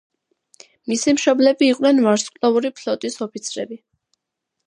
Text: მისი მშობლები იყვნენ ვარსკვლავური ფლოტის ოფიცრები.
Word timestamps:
მისი 0.91 1.13
მშობლები 1.17 1.67
იყვნენ 1.73 2.01
ვარსკვლავური 2.07 2.73
ფლოტის 2.79 3.21
ოფიცრები. 3.29 3.79